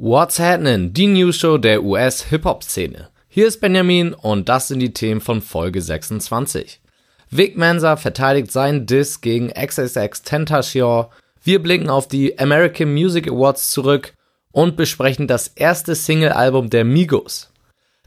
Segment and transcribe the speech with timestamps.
[0.00, 0.92] What's Happening?
[0.92, 3.08] Die News Show der US-Hip-Hop-Szene.
[3.28, 6.80] Hier ist Benjamin und das sind die Themen von Folge 26.
[7.32, 11.06] Vic Mensa verteidigt seinen Diss gegen XXX Tentacion.
[11.42, 14.14] Wir blicken auf die American Music Awards zurück
[14.52, 17.50] und besprechen das erste Single-Album der Migos.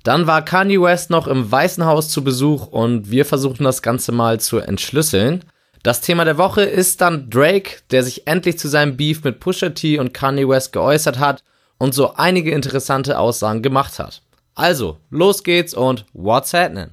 [0.04, 4.14] Dann war Kanye West noch im Weißen Haus zu Besuch und wir versuchen das Ganze
[4.14, 5.44] mal zu entschlüsseln.
[5.84, 9.72] Das Thema der Woche ist dann Drake, der sich endlich zu seinem Beef mit Pusha
[9.72, 11.44] T und Kanye West geäußert hat
[11.82, 14.22] und so einige interessante Aussagen gemacht hat.
[14.54, 16.90] Also, los geht's und what's happening?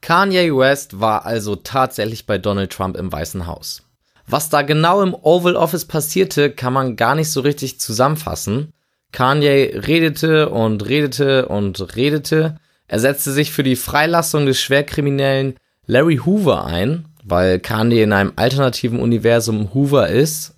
[0.00, 3.82] Kanye West war also tatsächlich bei Donald Trump im Weißen Haus.
[4.28, 8.72] Was da genau im Oval Office passierte, kann man gar nicht so richtig zusammenfassen.
[9.12, 12.56] Kanye redete und redete und redete.
[12.86, 15.54] Er setzte sich für die Freilassung des Schwerkriminellen
[15.86, 20.54] Larry Hoover ein, weil Kanye in einem alternativen Universum Hoover ist.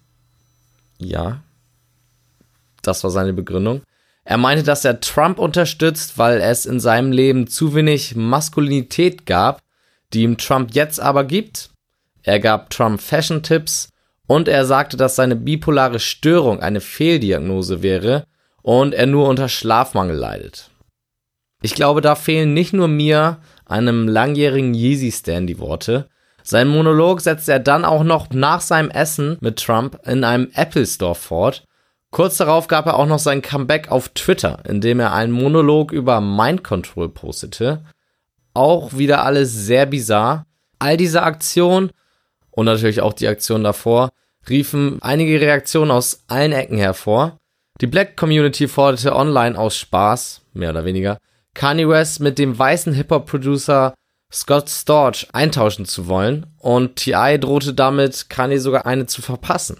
[0.98, 1.42] Ja.
[2.82, 3.82] Das war seine Begründung.
[4.24, 9.60] Er meinte, dass er Trump unterstützt, weil es in seinem Leben zu wenig Maskulinität gab,
[10.12, 11.70] die ihm Trump jetzt aber gibt.
[12.22, 13.88] Er gab Trump Fashion-Tipps
[14.26, 18.24] und er sagte, dass seine bipolare Störung eine Fehldiagnose wäre
[18.62, 20.70] und er nur unter Schlafmangel leidet.
[21.62, 26.08] Ich glaube, da fehlen nicht nur mir, einem langjährigen Yeezy-Stan, die Worte.
[26.42, 30.86] Sein Monolog setzte er dann auch noch nach seinem Essen mit Trump in einem Apple
[30.86, 31.64] Store fort.
[32.10, 35.92] Kurz darauf gab er auch noch sein Comeback auf Twitter, in dem er einen Monolog
[35.92, 37.84] über Mind Control postete.
[38.52, 40.46] Auch wieder alles sehr bizarr.
[40.78, 41.90] All diese Aktionen
[42.50, 44.10] und natürlich auch die Aktion davor
[44.48, 47.38] riefen einige Reaktionen aus allen Ecken hervor.
[47.80, 51.18] Die Black Community forderte online aus Spaß, mehr oder weniger,
[51.54, 53.94] Kanye West mit dem weißen Hip-Hop-Producer
[54.30, 57.38] Scott Storch eintauschen zu wollen und T.I.
[57.40, 59.78] drohte damit, Kanye sogar eine zu verpassen.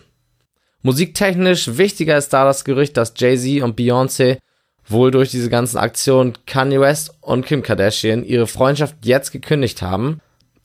[0.83, 4.39] Musiktechnisch wichtiger ist da das Gerücht, dass Jay-Z und Beyoncé
[4.87, 10.21] wohl durch diese ganzen Aktionen Kanye West und Kim Kardashian ihre Freundschaft jetzt gekündigt haben.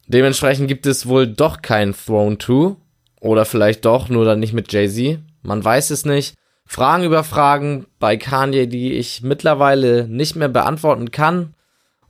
[0.08, 2.78] Dementsprechend gibt es wohl doch kein Throne 2
[3.20, 5.20] oder vielleicht doch, nur dann nicht mit Jay-Z.
[5.44, 6.36] Man weiß es nicht.
[6.66, 11.54] Fragen über Fragen bei Kanye, die ich mittlerweile nicht mehr beantworten kann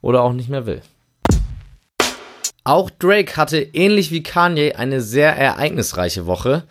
[0.01, 0.81] oder auch nicht mehr will.
[2.63, 6.63] Auch Drake hatte ähnlich wie Kanye eine sehr ereignisreiche Woche.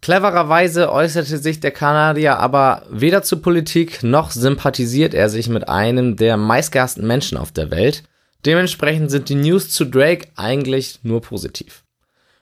[0.00, 6.16] Clevererweise äußerte sich der Kanadier aber weder zur Politik noch sympathisiert er sich mit einem
[6.16, 8.04] der meistgehassten Menschen auf der Welt.
[8.46, 11.82] Dementsprechend sind die News zu Drake eigentlich nur positiv.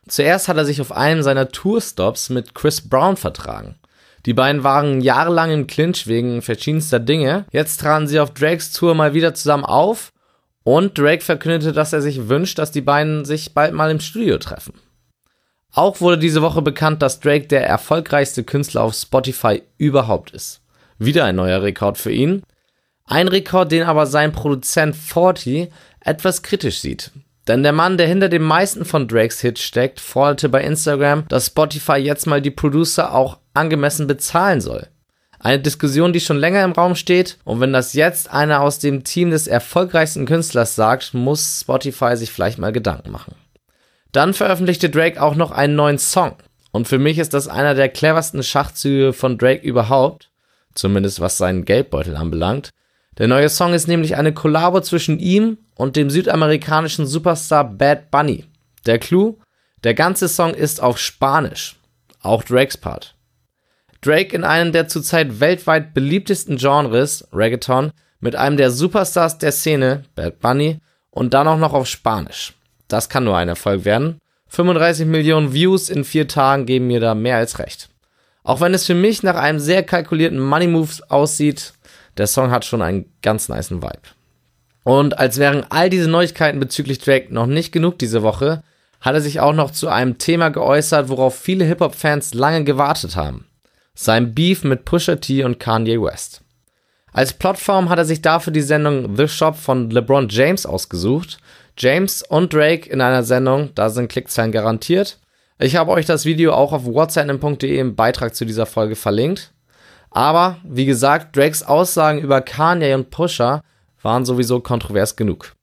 [0.06, 3.76] Zuerst hat er sich auf einem seiner Tourstops mit Chris Brown vertragen.
[4.26, 7.46] Die beiden waren jahrelang im Clinch wegen verschiedenster Dinge.
[7.52, 10.12] Jetzt traten sie auf Drakes Tour mal wieder zusammen auf
[10.64, 14.38] und Drake verkündete, dass er sich wünscht, dass die beiden sich bald mal im Studio
[14.38, 14.74] treffen.
[15.72, 20.60] Auch wurde diese Woche bekannt, dass Drake der erfolgreichste Künstler auf Spotify überhaupt ist.
[20.98, 22.42] Wieder ein neuer Rekord für ihn.
[23.04, 27.12] Ein Rekord, den aber sein Produzent 40 etwas kritisch sieht.
[27.48, 31.46] Denn der Mann, der hinter den meisten von Drakes Hits steckt, forderte bei Instagram, dass
[31.46, 34.86] Spotify jetzt mal die Producer auch angemessen bezahlen soll.
[35.40, 39.02] Eine Diskussion, die schon länger im Raum steht, und wenn das jetzt einer aus dem
[39.02, 43.34] Team des erfolgreichsten Künstlers sagt, muss Spotify sich vielleicht mal Gedanken machen.
[44.12, 46.34] Dann veröffentlichte Drake auch noch einen neuen Song.
[46.70, 50.28] Und für mich ist das einer der cleversten Schachzüge von Drake überhaupt,
[50.74, 52.70] zumindest was seinen Geldbeutel anbelangt.
[53.16, 58.44] Der neue Song ist nämlich eine Kollabo zwischen ihm und dem südamerikanischen Superstar Bad Bunny.
[58.84, 59.38] Der Clou?
[59.84, 61.76] Der ganze Song ist auf Spanisch.
[62.20, 63.14] Auch Drakes Part.
[64.00, 70.04] Drake in einem der zurzeit weltweit beliebtesten Genres, Reggaeton, mit einem der Superstars der Szene,
[70.16, 70.80] Bad Bunny,
[71.10, 72.54] und dann auch noch auf Spanisch.
[72.88, 74.18] Das kann nur ein Erfolg werden.
[74.48, 77.88] 35 Millionen Views in vier Tagen geben mir da mehr als recht.
[78.42, 81.72] Auch wenn es für mich nach einem sehr kalkulierten Money Move aussieht,
[82.16, 84.17] der Song hat schon einen ganz niceen Vibe.
[84.88, 88.62] Und als wären all diese Neuigkeiten bezüglich Drake noch nicht genug diese Woche,
[89.02, 93.44] hat er sich auch noch zu einem Thema geäußert, worauf viele Hip-Hop-Fans lange gewartet haben.
[93.94, 96.40] Sein Beef mit Pusha T und Kanye West.
[97.12, 101.36] Als Plattform hat er sich dafür die Sendung The Shop von LeBron James ausgesucht.
[101.76, 105.18] James und Drake in einer Sendung, da sind Klickzahlen garantiert.
[105.58, 109.52] Ich habe euch das Video auch auf whatsapp.de im Beitrag zu dieser Folge verlinkt.
[110.10, 113.60] Aber wie gesagt, Drakes Aussagen über Kanye und Pusha
[114.02, 115.54] waren sowieso kontrovers genug.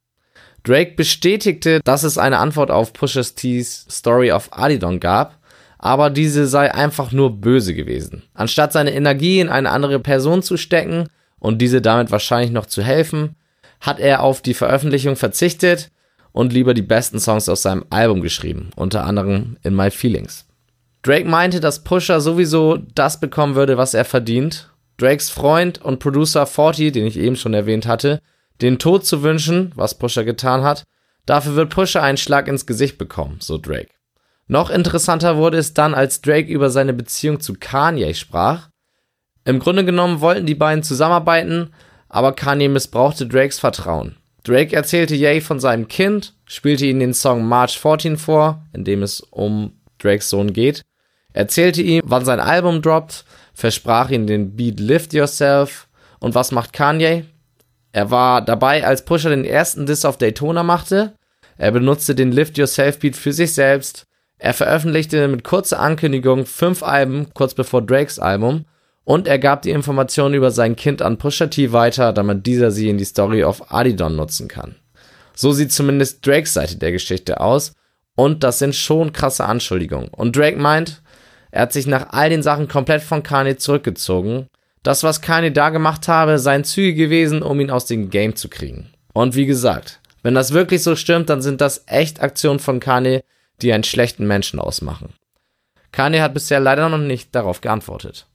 [0.64, 5.40] Drake bestätigte, dass es eine Antwort auf Pusha T's Story of Adidon gab,
[5.78, 8.24] aber diese sei einfach nur böse gewesen.
[8.34, 11.08] Anstatt seine Energie in eine andere Person zu stecken
[11.40, 13.36] und diese damit wahrscheinlich noch zu helfen,
[13.80, 15.92] hat er auf die Veröffentlichung verzichtet
[16.32, 20.46] und lieber die besten Songs aus seinem Album geschrieben, unter anderem In My Feelings.
[21.04, 24.72] Drake meinte, dass Pusher sowieso das bekommen würde, was er verdient.
[24.97, 28.21] Drakes Freund und Producer 40, den ich eben schon erwähnt hatte,
[28.62, 30.83] den Tod zu wünschen, was Pusher getan hat.
[31.25, 33.89] Dafür wird Pusher einen Schlag ins Gesicht bekommen, so Drake.
[34.47, 38.69] Noch interessanter wurde es dann, als Drake über seine Beziehung zu Kanye sprach.
[39.44, 41.74] Im Grunde genommen wollten die beiden zusammenarbeiten,
[42.09, 44.18] aber Kanye missbrauchte Drakes Vertrauen.
[44.44, 49.01] Drake erzählte Ye von seinem Kind, spielte ihm den Song March 14 vor, in dem
[49.01, 50.83] es um Drakes Sohn geht,
[51.33, 53.25] erzählte ihm, wann sein Album droppt,
[53.56, 55.88] versprach ihm den Beat Lift Yourself
[56.19, 57.25] und was macht Kanye?
[57.92, 61.13] Er war dabei, als Pusher den ersten Diss auf Daytona machte.
[61.57, 64.06] Er benutzte den Lift Yourself Beat für sich selbst.
[64.38, 68.66] Er veröffentlichte mit kurzer Ankündigung fünf Alben kurz bevor Drakes Album
[69.06, 72.90] und er gab die Informationen über sein Kind an Pusha T weiter, damit dieser sie
[72.90, 74.75] in die Story auf Adidon nutzen kann.
[75.34, 77.74] So sieht zumindest Drakes Seite der Geschichte aus
[78.16, 80.10] und das sind schon krasse Anschuldigungen.
[80.10, 81.01] Und Drake meint,
[81.56, 84.48] er hat sich nach all den Sachen komplett von Kanye zurückgezogen.
[84.84, 88.50] Das, was Kanye da gemacht habe, seien Züge gewesen, um ihn aus dem Game zu
[88.50, 88.90] kriegen.
[89.13, 93.22] Und wie gesagt, wenn das wirklich so stimmt, dann sind das echt Aktionen von Kanye,
[93.62, 95.13] die einen schlechten Menschen ausmachen.
[95.94, 98.28] Kanye hat bisher leider noch nicht darauf geantwortet.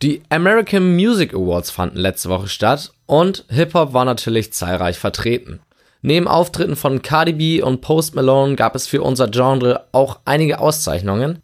[0.00, 5.60] Die American Music Awards fanden letzte Woche statt und Hip-Hop war natürlich zahlreich vertreten.
[6.00, 10.60] Neben Auftritten von Cardi B und Post Malone gab es für unser Genre auch einige
[10.60, 11.42] Auszeichnungen.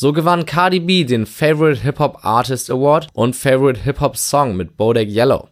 [0.00, 5.08] So gewann Cardi B den Favorite Hip-Hop Artist Award und Favorite Hip-Hop Song mit Bodak
[5.08, 5.48] Yellow.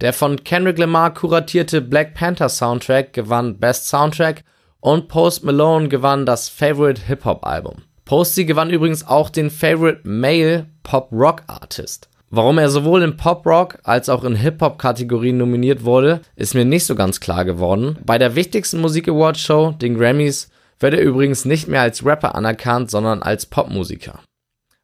[0.00, 4.44] Der von Kendrick Lamar kuratierte Black Panther Soundtrack gewann Best Soundtrack
[4.78, 7.82] und Post Malone gewann das Favorite Hip-Hop Album.
[8.04, 12.08] Posty gewann übrigens auch den Favorite Male Pop Rock Artist.
[12.30, 16.54] Warum er sowohl in Pop Rock als auch in Hip Hop Kategorien nominiert wurde, ist
[16.54, 17.98] mir nicht so ganz klar geworden.
[18.06, 22.34] Bei der wichtigsten Musik Award Show, den Grammys, wird er übrigens nicht mehr als Rapper
[22.34, 24.20] anerkannt, sondern als Popmusiker.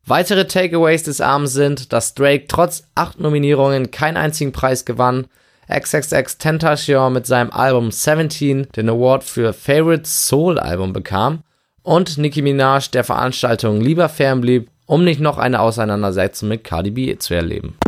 [0.06, 5.26] Weitere Takeaways des Abends sind, dass Drake trotz acht Nominierungen keinen einzigen Preis gewann,
[5.72, 11.42] XXX Tentacion mit seinem Album 17 den Award für Favorite Soul Album bekam
[11.82, 17.16] und Nicki Minaj der Veranstaltung lieber fernblieb, um nicht noch eine Auseinandersetzung mit Cardi B
[17.16, 17.78] zu erleben.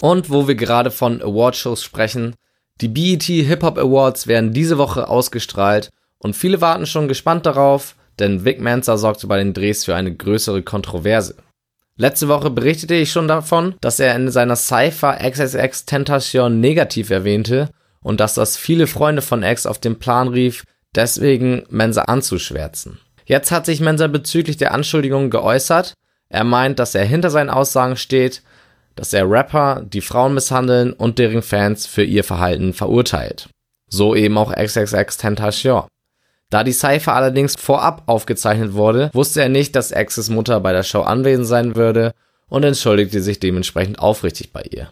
[0.00, 2.34] Und wo wir gerade von Awardshows sprechen,
[2.80, 7.96] die BET Hip Hop Awards werden diese Woche ausgestrahlt und viele warten schon gespannt darauf,
[8.18, 11.36] denn Vic Mensa sorgte bei den Drehs für eine größere Kontroverse.
[11.96, 17.70] Letzte Woche berichtete ich schon davon, dass er in seiner Cypher XXX Tentation negativ erwähnte
[18.00, 23.00] und dass das viele Freunde von X auf den Plan rief, deswegen Mensa anzuschwärzen.
[23.26, 25.94] Jetzt hat sich Mensa bezüglich der Anschuldigungen geäußert.
[26.28, 28.42] Er meint, dass er hinter seinen Aussagen steht,
[28.94, 33.48] dass er Rapper, die Frauen misshandeln und deren Fans für ihr Verhalten verurteilt.
[33.88, 35.84] So eben auch XXX Tentation.
[36.50, 40.82] Da die Cypher allerdings vorab aufgezeichnet wurde, wusste er nicht, dass X's Mutter bei der
[40.82, 42.12] Show anwesend sein würde
[42.48, 44.88] und entschuldigte sich dementsprechend aufrichtig bei ihr.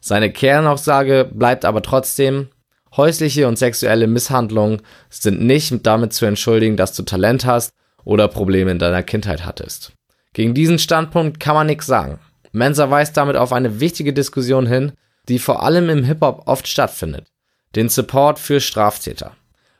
[0.00, 2.48] Seine Kernaussage bleibt aber trotzdem,
[2.96, 4.80] Häusliche und sexuelle Misshandlungen
[5.10, 7.72] sind nicht damit zu entschuldigen, dass du Talent hast
[8.04, 9.92] oder Probleme in deiner Kindheit hattest.
[10.32, 12.18] Gegen diesen Standpunkt kann man nichts sagen.
[12.52, 14.92] Mensa weist damit auf eine wichtige Diskussion hin,
[15.28, 17.26] die vor allem im Hip-Hop oft stattfindet.
[17.74, 19.32] Den Support für Straftäter.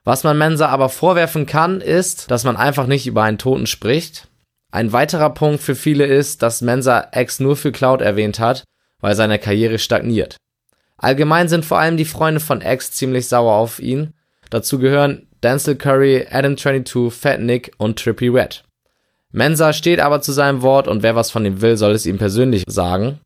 [0.06, 4.28] Was man Mensa aber vorwerfen kann, ist, dass man einfach nicht über einen Toten spricht.
[4.70, 8.62] Ein weiterer Punkt für viele ist, dass Mensa X nur für Cloud erwähnt hat,
[9.00, 10.36] weil seine Karriere stagniert.
[10.96, 14.12] Allgemein sind vor allem die Freunde von X ziemlich sauer auf ihn.
[14.48, 18.62] Dazu gehören Denzel Curry, Adam22, Fat Nick und Trippy Red.
[19.32, 22.18] Mensa steht aber zu seinem Wort und wer was von ihm will, soll es ihm
[22.18, 23.18] persönlich sagen.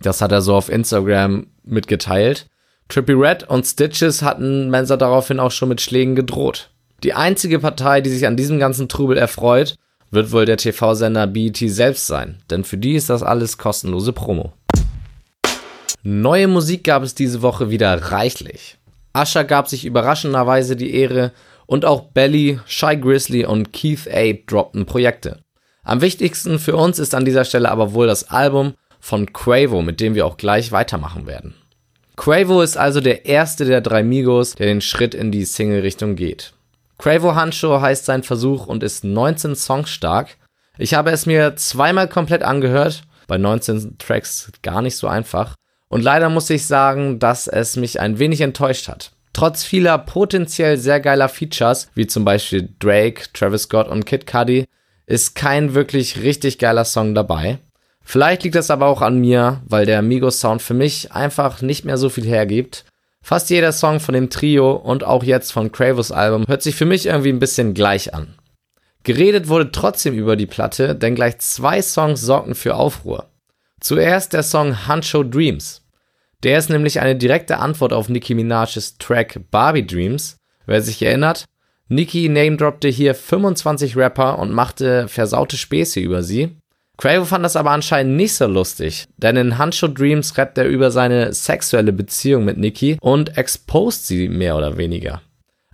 [0.00, 2.48] Das hat er so auf Instagram mitgeteilt.
[2.88, 6.70] Trippy Red und Stitches hatten Mensa daraufhin auch schon mit Schlägen gedroht.
[7.02, 9.76] Die einzige Partei, die sich an diesem ganzen Trubel erfreut,
[10.10, 14.52] wird wohl der TV-Sender BET selbst sein, denn für die ist das alles kostenlose Promo.
[16.02, 18.78] Neue Musik gab es diese Woche wieder reichlich.
[19.16, 21.32] Usher gab sich überraschenderweise die Ehre
[21.66, 25.40] und auch Belly, Shy Grizzly und Keith A droppten Projekte.
[25.82, 30.00] Am wichtigsten für uns ist an dieser Stelle aber wohl das Album von Quavo, mit
[30.00, 31.54] dem wir auch gleich weitermachen werden.
[32.16, 36.52] Quavo ist also der erste der drei Migos, der den Schritt in die Single-Richtung geht.
[36.98, 40.36] Quavo Hancho heißt sein Versuch und ist 19 Songs stark.
[40.78, 45.56] Ich habe es mir zweimal komplett angehört, bei 19 Tracks gar nicht so einfach.
[45.88, 49.12] Und leider muss ich sagen, dass es mich ein wenig enttäuscht hat.
[49.32, 54.66] Trotz vieler potenziell sehr geiler Features, wie zum Beispiel Drake, Travis Scott und Kid Cudi,
[55.06, 57.58] ist kein wirklich richtig geiler Song dabei.
[58.04, 61.96] Vielleicht liegt das aber auch an mir, weil der Migos-Sound für mich einfach nicht mehr
[61.96, 62.84] so viel hergibt.
[63.22, 66.84] Fast jeder Song von dem Trio und auch jetzt von Quavos Album hört sich für
[66.84, 68.34] mich irgendwie ein bisschen gleich an.
[69.02, 73.30] Geredet wurde trotzdem über die Platte, denn gleich zwei Songs sorgten für Aufruhr.
[73.80, 75.82] Zuerst der Song Huncho Dreams.
[76.42, 80.36] Der ist nämlich eine direkte Antwort auf Nicki Minaj's Track Barbie Dreams.
[80.66, 81.46] Wer sich erinnert,
[81.88, 86.56] Nicki namedroppte hier 25 Rapper und machte versaute Späße über sie.
[86.96, 90.90] Quavo fand das aber anscheinend nicht so lustig, denn in Huncho Dreams rappt er über
[90.90, 95.20] seine sexuelle Beziehung mit Nicki und exposed sie mehr oder weniger.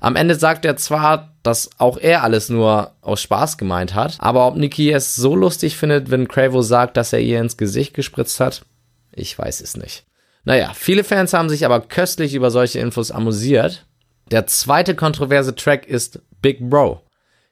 [0.01, 4.47] Am Ende sagt er zwar, dass auch er alles nur aus Spaß gemeint hat, aber
[4.47, 8.41] ob Nicki es so lustig findet, wenn Quavo sagt, dass er ihr ins Gesicht gespritzt
[8.41, 8.65] hat,
[9.13, 10.05] ich weiß es nicht.
[10.45, 13.87] Naja, viele Fans haben sich aber köstlich über solche Infos amüsiert.
[14.31, 17.03] Der zweite kontroverse Track ist Big Bro.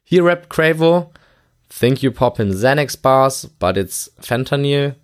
[0.05, 1.13] Hier rappt Quavo,
[1.71, 4.95] Think you pop in Xanax bars, but it's fentanyl.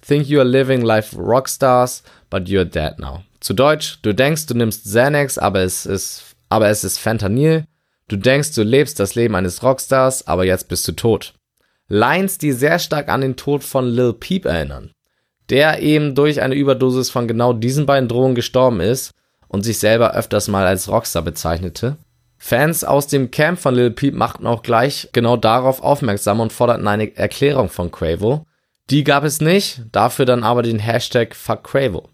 [0.00, 3.24] Think you are living life rockstars, but you're dead now.
[3.40, 7.66] Zu Deutsch, du denkst, du nimmst Xanax, aber es ist aber es ist Fentanyl.
[8.06, 11.34] Du denkst, du lebst das Leben eines Rockstars, aber jetzt bist du tot.
[11.88, 14.92] Lines, die sehr stark an den Tod von Lil Peep erinnern,
[15.50, 19.10] der eben durch eine Überdosis von genau diesen beiden Drogen gestorben ist
[19.48, 21.96] und sich selber öfters mal als Rockstar bezeichnete.
[22.46, 26.86] Fans aus dem Camp von Lil Peep machten auch gleich genau darauf aufmerksam und forderten
[26.86, 28.44] eine Erklärung von Quavo.
[28.90, 32.10] Die gab es nicht, dafür dann aber den Hashtag Fuck Quavo.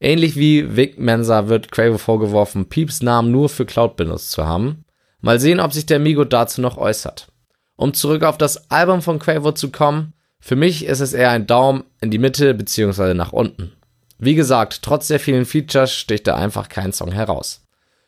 [0.00, 4.84] Ähnlich wie Vic Mensa wird Quavo vorgeworfen, Peeps Namen nur für Cloud benutzt zu haben.
[5.20, 7.32] Mal sehen, ob sich der Migo dazu noch äußert.
[7.74, 11.48] Um zurück auf das Album von Quavo zu kommen, für mich ist es eher ein
[11.48, 13.12] Daumen in die Mitte bzw.
[13.14, 13.72] nach unten.
[14.18, 17.63] Wie gesagt, trotz der vielen Features sticht da einfach kein Song heraus.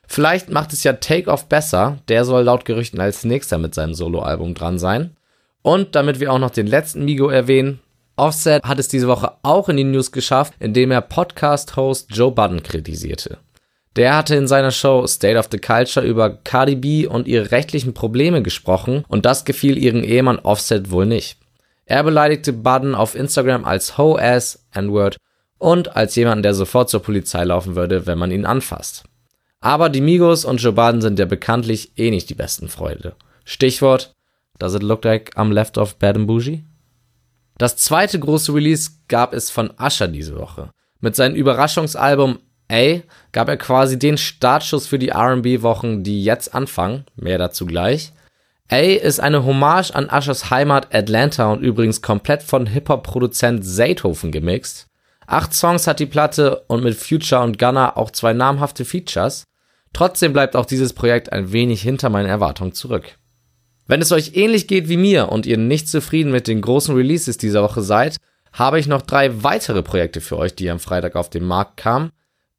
[0.06, 3.94] Vielleicht macht es ja Take Off besser, der soll laut Gerüchten als nächster mit seinem
[3.94, 5.16] Soloalbum dran sein.
[5.62, 7.80] Und damit wir auch noch den letzten Migo erwähnen,
[8.16, 12.62] Offset hat es diese Woche auch in die News geschafft, indem er Podcast-Host Joe Budden
[12.62, 13.38] kritisierte.
[13.96, 17.94] Der hatte in seiner Show State of the Culture über Cardi B und ihre rechtlichen
[17.94, 21.38] Probleme gesprochen und das gefiel ihren Ehemann Offset wohl nicht.
[21.84, 25.18] Er beleidigte Budden auf Instagram als Ho-Ass, N-Word
[25.58, 29.04] und als jemanden, der sofort zur Polizei laufen würde, wenn man ihn anfasst.
[29.66, 33.16] Aber die Migos und Joe Budden sind ja bekanntlich eh nicht die besten Freunde.
[33.44, 34.12] Stichwort,
[34.60, 36.64] does it look like I'm left off bad and bougie?
[37.58, 40.70] Das zweite große Release gab es von Usher diese Woche.
[41.00, 42.38] Mit seinem Überraschungsalbum
[42.70, 43.00] A
[43.32, 47.04] gab er quasi den Startschuss für die RB-Wochen, die jetzt anfangen.
[47.16, 48.12] Mehr dazu gleich.
[48.70, 54.86] A ist eine Hommage an Ushers Heimat Atlanta und übrigens komplett von Hip-Hop-Produzent Zaytoven gemixt.
[55.26, 59.44] Acht Songs hat die Platte und mit Future und Gunner auch zwei namhafte Features.
[59.96, 63.16] Trotzdem bleibt auch dieses Projekt ein wenig hinter meinen Erwartungen zurück.
[63.86, 67.38] Wenn es euch ähnlich geht wie mir und ihr nicht zufrieden mit den großen Releases
[67.38, 68.18] dieser Woche seid,
[68.52, 72.10] habe ich noch drei weitere Projekte für euch, die am Freitag auf den Markt kamen.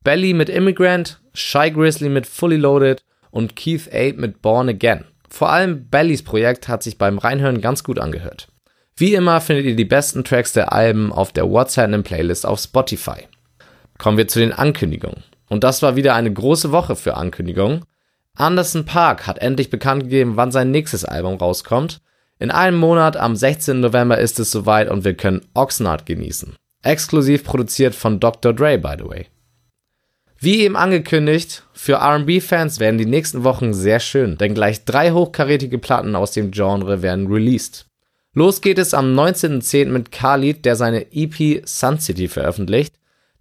[0.04, 5.06] Belly mit Immigrant, Shy Grizzly mit Fully Loaded und Keith Ape mit Born Again.
[5.30, 8.48] Vor allem Bellys Projekt hat sich beim Reinhören ganz gut angehört.
[8.96, 13.28] Wie immer findet ihr die besten Tracks der Alben auf der WhatsApp Playlist auf Spotify.
[14.00, 15.24] Kommen wir zu den Ankündigungen.
[15.50, 17.86] Und das war wieder eine große Woche für Ankündigungen.
[18.36, 22.02] Anderson Park hat endlich bekannt gegeben, wann sein nächstes Album rauskommt.
[22.40, 23.80] In einem Monat, am 16.
[23.80, 26.56] November, ist es soweit und wir können Oxnard genießen.
[26.84, 28.54] Exklusiv produziert von Dr.
[28.54, 29.26] Dre, by the way.
[30.40, 35.80] Wie eben angekündigt, für RB-Fans werden die nächsten Wochen sehr schön, denn gleich drei hochkarätige
[35.80, 37.88] Platten aus dem Genre werden released.
[38.34, 39.88] Los geht es am 19.10.
[39.88, 42.94] mit Khalid, der seine EP Sun City veröffentlicht.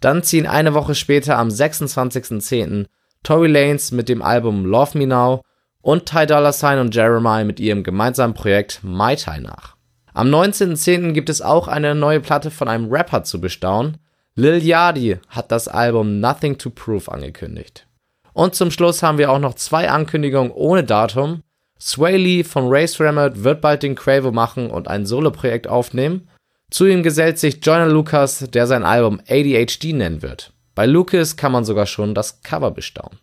[0.06, 2.86] Dann ziehen eine Woche später am 26.10.
[3.24, 5.42] Tory Lanez mit dem Album Love Me Now
[5.82, 9.74] und Ty Dolla Sign und Jeremiah mit ihrem gemeinsamen Projekt Mai Tai nach.
[10.14, 11.10] Am 19.10.
[11.10, 13.96] gibt es auch eine neue Platte von einem Rapper zu bestaunen.
[14.36, 17.88] Lil Yachty hat das Album Nothing to Prove angekündigt.
[18.32, 21.42] Und zum Schluss haben wir auch noch zwei Ankündigungen ohne Datum.
[21.80, 26.28] Sway Lee von Race Rammet wird bald den Quavo machen und ein Soloprojekt aufnehmen.
[26.70, 30.52] Zu ihm gesellt sich Joyner Lucas, der sein Album ADHD nennen wird.
[30.74, 33.18] Bei Lucas kann man sogar schon das Cover bestaunen.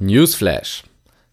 [0.00, 0.82] Newsflash.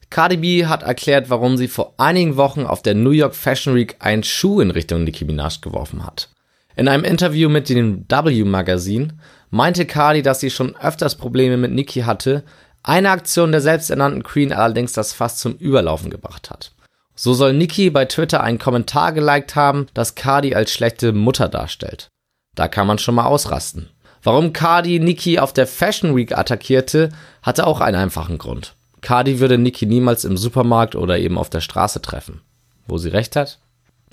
[0.10, 3.96] Cardi B hat erklärt, warum sie vor einigen Wochen auf der New York Fashion Week
[4.00, 6.29] einen Schuh in Richtung Nicki Minaj geworfen hat.
[6.75, 9.13] In einem Interview mit dem W Magazin
[9.50, 12.43] meinte Cardi, dass sie schon öfters Probleme mit Nicki hatte,
[12.84, 16.72] eine Aktion der selbsternannten Queen allerdings das Fass zum Überlaufen gebracht hat.
[17.20, 22.10] So soll Nicki bei Twitter einen Kommentar geliked haben, das Cardi als schlechte Mutter darstellt.
[22.56, 23.90] Da kann man schon mal ausrasten.
[24.22, 27.10] Warum Cardi Nicki auf der Fashion Week attackierte,
[27.42, 28.76] hatte auch einen einfachen Grund.
[29.02, 32.42] Cardi würde Nicki niemals im Supermarkt oder eben auf der Straße treffen.
[32.88, 33.60] Wo sie recht hat?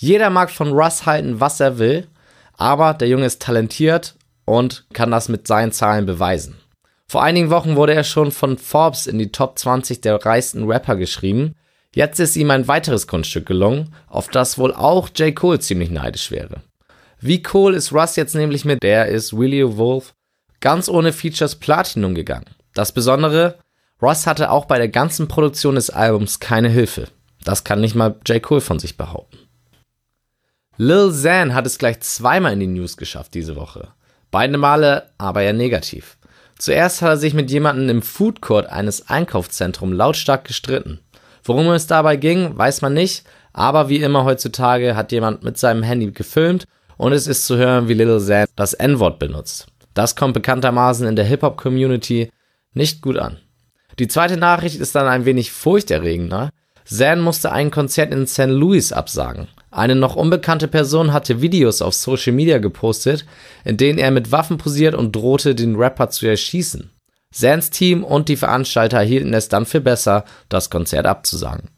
[0.01, 2.09] Jeder mag von Russ halten, was er will.
[2.57, 6.57] Aber der Junge ist talentiert und kann das mit seinen Zahlen beweisen.
[7.09, 10.97] Vor einigen Wochen wurde er schon von Forbes in die Top 20 der reichsten Rapper
[10.97, 11.55] geschrieben.
[11.95, 15.35] Jetzt ist ihm ein weiteres Kunststück gelungen, auf das wohl auch J.
[15.35, 16.63] Cole ziemlich neidisch wäre.
[17.21, 20.13] Wie cool ist Russ jetzt nämlich mit der ist Willie Wolf
[20.61, 22.47] ganz ohne Features Platinum gegangen.
[22.73, 23.59] Das Besondere,
[24.03, 27.09] Ross hatte auch bei der ganzen Produktion des Albums keine Hilfe.
[27.45, 28.43] Das kann nicht mal J.
[28.43, 29.39] Cole von sich behaupten.
[30.77, 33.89] Lil Xan hat es gleich zweimal in die News geschafft diese Woche.
[34.33, 36.17] Beide Male aber eher negativ.
[36.59, 41.01] Zuerst hat er sich mit jemandem im Food Court eines Einkaufszentrums lautstark gestritten.
[41.45, 45.83] Worum es dabei ging, weiß man nicht, aber wie immer heutzutage hat jemand mit seinem
[45.83, 46.65] Handy gefilmt
[46.97, 49.67] und es ist zu hören, wie Lil Xan das N-Wort benutzt.
[49.93, 52.31] Das kommt bekanntermaßen in der Hip-Hop-Community
[52.73, 53.39] nicht gut an.
[53.99, 56.51] Die zweite Nachricht ist dann ein wenig furchterregender.
[56.85, 58.47] Zan musste ein Konzert in St.
[58.47, 59.47] Louis absagen.
[59.71, 63.25] Eine noch unbekannte Person hatte Videos auf Social Media gepostet,
[63.65, 66.91] in denen er mit Waffen posiert und drohte, den Rapper zu erschießen.
[67.35, 71.71] Zans Team und die Veranstalter hielten es dann für besser, das Konzert abzusagen.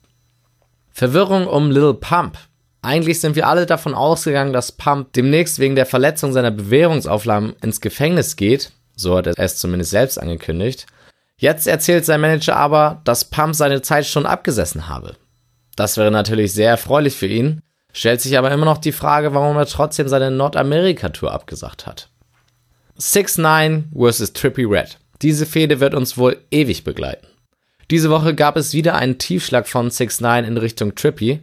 [0.90, 2.38] Verwirrung um Lil Pump.
[2.82, 7.80] Eigentlich sind wir alle davon ausgegangen, dass Pump demnächst wegen der Verletzung seiner Bewährungsauflagen ins
[7.80, 10.86] Gefängnis geht, so hat er es zumindest selbst angekündigt.
[11.38, 15.16] Jetzt erzählt sein Manager aber, dass Pump seine Zeit schon abgesessen habe.
[15.74, 17.62] Das wäre natürlich sehr erfreulich für ihn,
[17.96, 22.10] Stellt sich aber immer noch die Frage, warum er trotzdem seine Nordamerika-Tour abgesagt hat.
[22.96, 24.34] 6 9 vs.
[24.34, 24.98] Trippy Red.
[25.22, 27.26] Diese Fehde wird uns wohl ewig begleiten.
[27.90, 31.42] Diese Woche gab es wieder einen Tiefschlag von 6 9 in Richtung Trippy.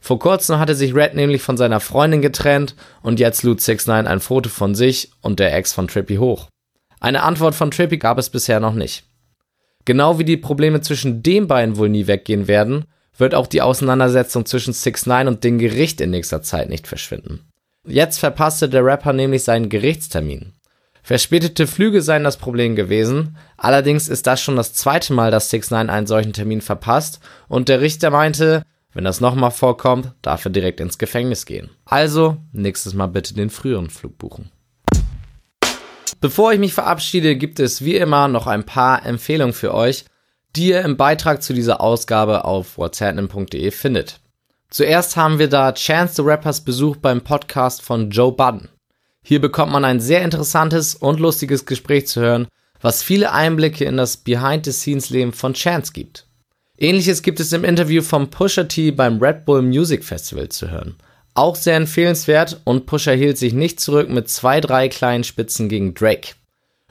[0.00, 4.06] Vor kurzem hatte sich Red nämlich von seiner Freundin getrennt und jetzt lud 6 9
[4.06, 6.48] ein Foto von sich und der Ex von Trippy hoch.
[7.00, 9.04] Eine Antwort von Trippy gab es bisher noch nicht.
[9.84, 12.84] Genau wie die Probleme zwischen den beiden wohl nie weggehen werden,
[13.16, 17.48] wird auch die Auseinandersetzung zwischen 6 9 und dem Gericht in nächster Zeit nicht verschwinden.
[17.86, 20.52] Jetzt verpasste der Rapper nämlich seinen Gerichtstermin.
[21.08, 25.70] Verspätete Flüge seien das Problem gewesen, allerdings ist das schon das zweite Mal, dass 6
[25.70, 30.50] 9 einen solchen Termin verpasst und der Richter meinte, wenn das nochmal vorkommt, darf er
[30.50, 31.70] direkt ins Gefängnis gehen.
[31.86, 34.52] Also, nächstes Mal bitte den früheren Flug buchen.
[36.20, 40.04] Bevor ich mich verabschiede, gibt es wie immer noch ein paar Empfehlungen für euch
[40.56, 44.20] die ihr im Beitrag zu dieser Ausgabe auf whatsapp.de findet.
[44.70, 48.68] Zuerst haben wir da Chance the Rappers Besuch beim Podcast von Joe Budden.
[49.28, 52.48] Hier bekommt man ein sehr interessantes und lustiges Gespräch zu hören,
[52.80, 56.24] was viele Einblicke in das Behind-the-Scenes-Leben von Chance gibt.
[56.78, 60.96] Ähnliches gibt es im Interview vom Pusher T beim Red Bull Music Festival zu hören.
[61.34, 65.92] Auch sehr empfehlenswert und Pusher hielt sich nicht zurück mit zwei, drei kleinen Spitzen gegen
[65.92, 66.32] Drake.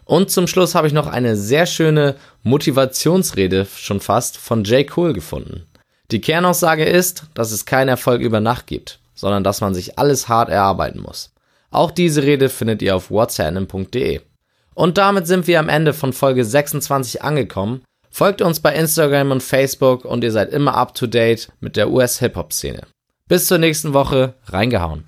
[0.05, 5.13] Und zum Schluss habe ich noch eine sehr schöne Motivationsrede schon fast von Jay Cole
[5.13, 5.65] gefunden.
[6.11, 10.27] Die Kernaussage ist, dass es keinen Erfolg über Nacht gibt, sondern dass man sich alles
[10.27, 11.31] hart erarbeiten muss.
[11.71, 14.21] Auch diese Rede findet ihr auf whatsapp.de.
[14.73, 17.83] Und damit sind wir am Ende von Folge 26 angekommen.
[18.09, 21.89] Folgt uns bei Instagram und Facebook und ihr seid immer up to date mit der
[21.89, 22.81] US-Hip-Hop-Szene.
[23.27, 25.06] Bis zur nächsten Woche, reingehauen.